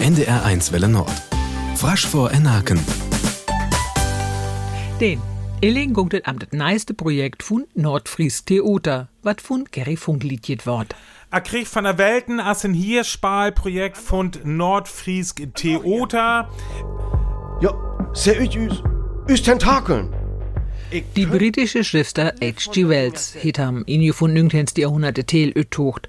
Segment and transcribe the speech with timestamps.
[0.00, 1.10] NDR1 Welle Nord.
[1.74, 2.78] Frasch vor Enaken.
[5.00, 5.20] Den
[5.60, 10.94] Illing gungt am das neiste Projekt von Nordfries Theater, wat von Gary Funk liedjet wort.
[11.32, 16.48] Er kriegt von der Welten as ein Hirschbal-Projekt von Nordfries Theater.
[17.60, 17.74] Ja,
[18.14, 18.82] sehr üt üs,
[19.28, 20.14] üs Tentakeln.
[21.16, 22.88] Die britische Schriftster H.G.
[22.88, 24.66] Wells het ham in von 19.
[24.76, 26.08] Jahrhunderte Tel utocht.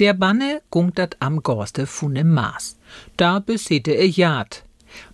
[0.00, 2.76] Der Banne gungt dat am Gorste von dem Maas.
[3.16, 4.64] Da besete er Jad.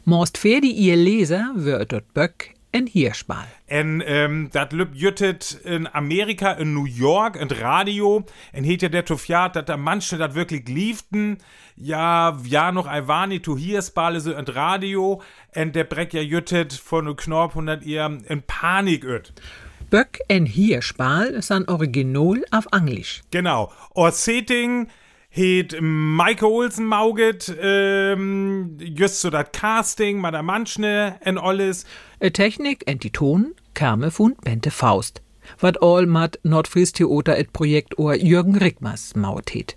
[0.05, 3.47] Most für die ihr Leser wird dort Böck en Hirschball.
[3.67, 8.25] En ähm, dat lübt jüttet in Amerika, in New York, in Radio.
[8.53, 11.39] En het ja der Tofiat, dat da manche dat wirklich lieften.
[11.77, 15.23] Ja, ja noch Iwani to Hirschball so in Radio.
[15.53, 19.33] En der Breck ja jüttet von Knorp hundert ihr in Panik öt.
[19.91, 23.23] Böck en Hirschball ist ein Original auf Englisch.
[23.31, 23.73] Genau.
[23.95, 24.89] Or Setting
[25.31, 31.87] het Maike Olsen mauget, ähm, just so dat Casting, ma da manchne en alles.
[32.21, 35.23] E Technik en die Ton kame von Bente Faust.
[35.59, 39.77] Wat all mat Nordfries Theater et Projekt or Jürgen Rickmers maut het.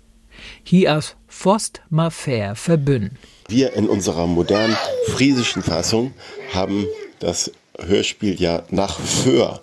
[0.62, 3.16] Hier aus Forst ma fair verbünden.
[3.48, 6.12] Wir in unserer modernen friesischen Fassung
[6.52, 6.86] haben
[7.18, 9.62] das Hörspiel ja nach Föhr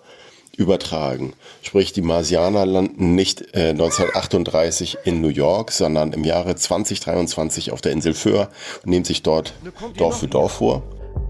[0.59, 1.33] übertragen.
[1.61, 7.81] Sprich, die Marsianer landen nicht äh, 1938 in New York, sondern im Jahre 2023 auf
[7.81, 8.49] der Insel Föhr
[8.83, 9.53] und nehmen sich dort
[9.97, 10.83] Dorf für Dorf vor.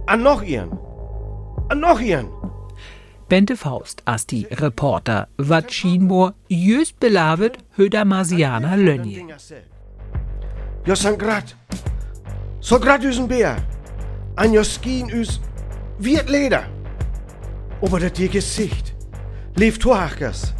[0.07, 0.77] An noch ihren.
[1.69, 2.27] An noch ihren.
[3.29, 5.71] Bente Faust as die Reporter, wat
[6.47, 9.23] just belavet höder Marsianer Lönje.
[10.87, 11.55] Ja, san grad.
[12.59, 13.57] So grad üsen Bär.
[14.35, 15.39] An jo skien üs
[15.99, 16.63] wird Leder.
[17.81, 18.95] Aber das ihr Gesicht.
[19.55, 20.53] Lief Torhachers.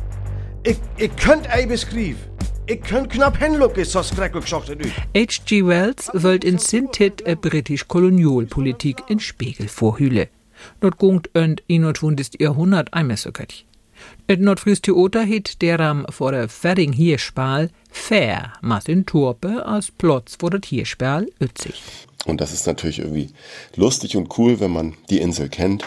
[0.64, 2.20] Ich, ich könnt ei beschrieben.
[2.68, 4.94] Ich könnt knapp hinlucken, so üt.
[5.16, 5.66] H.G.
[5.66, 10.28] Wells wollt in Sintit e britisch Kolonialpolitik in Spiegel vorhülle.
[10.82, 12.40] Dort gungt önd 21.
[12.40, 13.66] Jahrhundert einmesserköttch.
[14.28, 20.36] Et Nordfries Theater hit deram vor der Ferring Hirschpal fair, mas in Turpe als Plotz
[20.40, 21.82] vor der Hirschpal ützig.
[22.26, 23.30] Und das ist natürlich irgendwie
[23.76, 25.86] lustig und cool, wenn man die Insel kennt,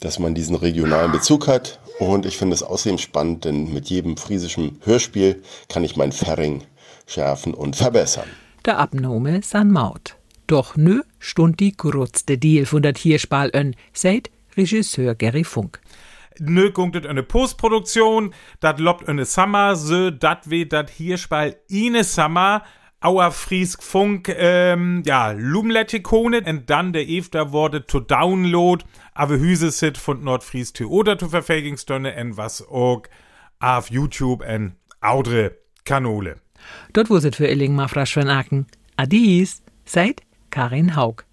[0.00, 1.79] dass man diesen regionalen Bezug hat.
[2.00, 6.62] Und ich finde es außerdem spannend, denn mit jedem friesischen Hörspiel kann ich mein Ferring
[7.06, 8.26] schärfen und verbessern.
[8.64, 10.16] Der Abnome san Maut.
[10.46, 15.78] Doch nö stund die gerutzte Deal von der Hirschpal ön, seit Regisseur Gary Funk.
[16.38, 22.62] Nö gunktet eine Postproduktion, dat lobt eine Summer, so dat we dat Hirschball ine Summer,
[23.02, 28.84] Auer Friesk Funk, ähm, ja, Lumlettikone, und dann der Efter wurde to download,
[29.14, 33.04] aber Hüse sit von Nordfries Theater zu Verfägingsstunde, en was auch
[33.58, 35.52] auf YouTube en audre
[35.84, 36.36] Kanole.
[36.92, 38.66] Dort wo sit für Illing Mafrasch von Aken.
[38.96, 41.24] Adis, seid Karin Haug.